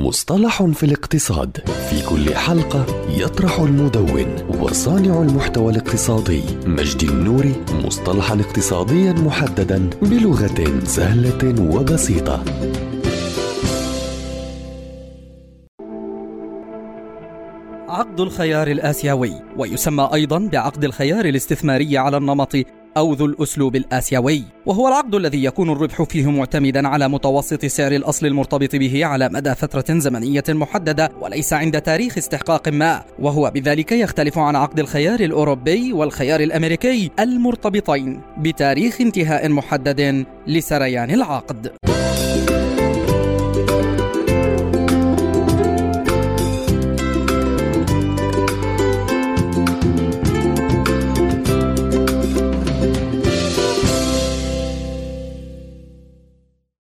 مصطلح 0.00 0.62
في 0.62 0.82
الاقتصاد. 0.82 1.56
في 1.90 2.06
كل 2.06 2.34
حلقة 2.34 2.86
يطرح 3.08 3.58
المدون 3.60 4.36
وصانع 4.60 5.22
المحتوى 5.22 5.72
الاقتصادي 5.72 6.42
مجدي 6.66 7.06
النوري 7.08 7.54
مصطلحا 7.84 8.40
اقتصاديا 8.40 9.12
محددا 9.12 9.90
بلغة 10.02 10.84
سهلة 10.84 11.74
وبسيطة. 11.74 12.44
عقد 17.88 18.20
الخيار 18.20 18.68
الآسيوي 18.68 19.32
ويسمى 19.56 20.10
أيضا 20.14 20.38
بعقد 20.52 20.84
الخيار 20.84 21.24
الاستثماري 21.24 21.98
على 21.98 22.16
النمط 22.16 22.56
أو 22.96 23.12
ذو 23.12 23.26
الأسلوب 23.26 23.76
الآسيوي 23.76 24.42
وهو 24.66 24.88
العقد 24.88 25.14
الذي 25.14 25.44
يكون 25.44 25.70
الربح 25.70 26.02
فيه 26.02 26.30
معتمدا 26.30 26.88
على 26.88 27.08
متوسط 27.08 27.66
سعر 27.66 27.92
الأصل 27.92 28.26
المرتبط 28.26 28.76
به 28.76 29.06
على 29.06 29.28
مدى 29.28 29.54
فترة 29.54 29.98
زمنية 29.98 30.44
محددة 30.48 31.10
وليس 31.20 31.52
عند 31.52 31.80
تاريخ 31.80 32.18
استحقاق 32.18 32.68
ما. 32.68 33.02
وهو 33.18 33.50
بذلك 33.54 33.92
يختلف 33.92 34.38
عن 34.38 34.56
عقد 34.56 34.78
الخيار 34.78 35.20
الأوروبي 35.20 35.92
والخيار 35.92 36.40
الأمريكي 36.40 37.10
المرتبطين 37.20 38.20
بتاريخ 38.38 39.00
انتهاء 39.00 39.48
محدد 39.48 40.26
لسريان 40.46 41.10
العقد. 41.10 41.72